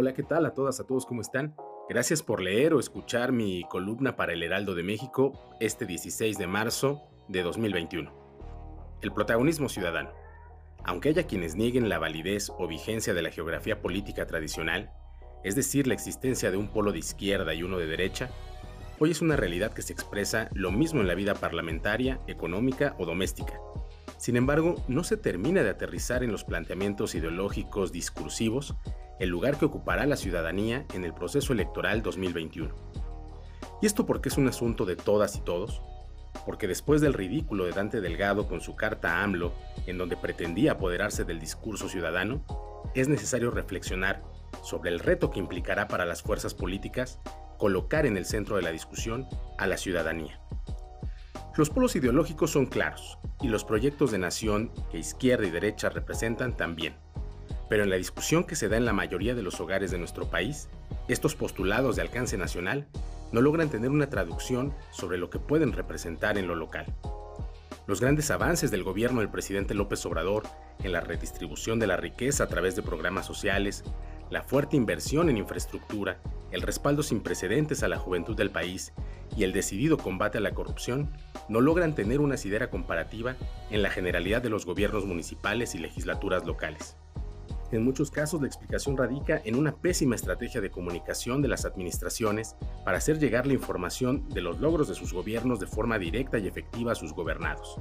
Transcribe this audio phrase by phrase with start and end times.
[0.00, 1.56] Hola, ¿qué tal a todas, a todos, ¿cómo están?
[1.88, 6.46] Gracias por leer o escuchar mi columna para el Heraldo de México este 16 de
[6.46, 8.12] marzo de 2021.
[9.02, 10.12] El protagonismo ciudadano.
[10.84, 14.92] Aunque haya quienes nieguen la validez o vigencia de la geografía política tradicional,
[15.42, 18.30] es decir, la existencia de un polo de izquierda y uno de derecha,
[19.00, 23.04] hoy es una realidad que se expresa lo mismo en la vida parlamentaria, económica o
[23.04, 23.60] doméstica.
[24.16, 28.76] Sin embargo, no se termina de aterrizar en los planteamientos ideológicos discursivos
[29.18, 32.74] el lugar que ocupará la ciudadanía en el proceso electoral 2021.
[33.80, 35.82] ¿Y esto porque es un asunto de todas y todos?
[36.46, 39.52] Porque después del ridículo de Dante Delgado con su carta a AMLO,
[39.86, 42.44] en donde pretendía apoderarse del discurso ciudadano,
[42.94, 44.22] es necesario reflexionar
[44.62, 47.20] sobre el reto que implicará para las fuerzas políticas
[47.58, 49.26] colocar en el centro de la discusión
[49.58, 50.40] a la ciudadanía.
[51.56, 56.56] Los polos ideológicos son claros y los proyectos de nación que izquierda y derecha representan
[56.56, 56.94] también.
[57.68, 60.30] Pero en la discusión que se da en la mayoría de los hogares de nuestro
[60.30, 60.68] país,
[61.08, 62.86] estos postulados de alcance nacional
[63.32, 66.86] no logran tener una traducción sobre lo que pueden representar en lo local.
[67.86, 70.44] Los grandes avances del gobierno del presidente López Obrador
[70.82, 73.82] en la redistribución de la riqueza a través de programas sociales,
[74.30, 76.20] la fuerte inversión en infraestructura,
[76.50, 78.92] el respaldo sin precedentes a la juventud del país
[79.36, 81.10] y el decidido combate a la corrupción
[81.48, 83.36] no logran tener una sidera comparativa
[83.70, 86.96] en la generalidad de los gobiernos municipales y legislaturas locales.
[87.70, 92.56] En muchos casos la explicación radica en una pésima estrategia de comunicación de las administraciones
[92.84, 96.46] para hacer llegar la información de los logros de sus gobiernos de forma directa y
[96.46, 97.76] efectiva a sus gobernados.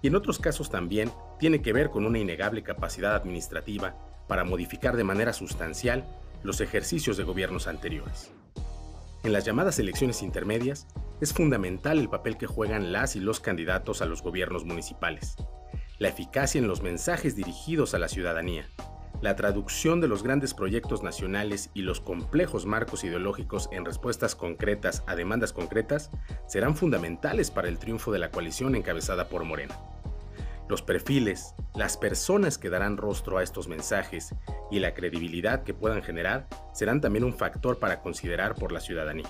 [0.00, 3.96] Y en otros casos también tiene que ver con una innegable capacidad administrativa
[4.28, 6.06] para modificar de manera sustancial
[6.42, 8.30] los ejercicios de gobiernos anteriores.
[9.24, 10.86] En las llamadas elecciones intermedias,
[11.20, 15.36] es fundamental el papel que juegan las y los candidatos a los gobiernos municipales,
[15.98, 18.68] la eficacia en los mensajes dirigidos a la ciudadanía,
[19.20, 25.02] la traducción de los grandes proyectos nacionales y los complejos marcos ideológicos en respuestas concretas
[25.06, 26.10] a demandas concretas
[26.46, 29.76] serán fundamentales para el triunfo de la coalición encabezada por Morena.
[30.68, 34.34] Los perfiles, las personas que darán rostro a estos mensajes
[34.70, 39.28] y la credibilidad que puedan generar serán también un factor para considerar por la ciudadanía.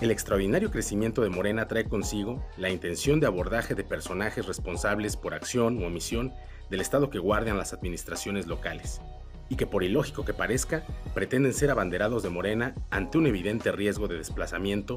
[0.00, 5.32] El extraordinario crecimiento de Morena trae consigo la intención de abordaje de personajes responsables por
[5.32, 6.34] acción u omisión
[6.70, 9.00] del Estado que guardan las administraciones locales,
[9.48, 14.08] y que por ilógico que parezca, pretenden ser abanderados de Morena ante un evidente riesgo
[14.08, 14.96] de desplazamiento,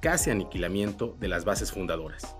[0.00, 2.36] casi aniquilamiento de las bases fundadoras.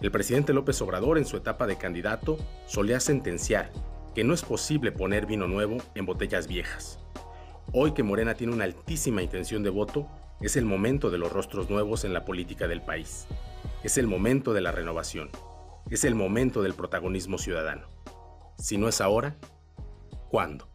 [0.00, 2.36] El presidente López Obrador en su etapa de candidato
[2.66, 3.70] solía sentenciar
[4.14, 6.98] que no es posible poner vino nuevo en botellas viejas.
[7.72, 10.08] Hoy que Morena tiene una altísima intención de voto,
[10.40, 13.26] es el momento de los rostros nuevos en la política del país.
[13.84, 15.30] Es el momento de la renovación.
[15.90, 17.88] Es el momento del protagonismo ciudadano.
[18.56, 19.36] Si no es ahora,
[20.30, 20.71] ¿cuándo?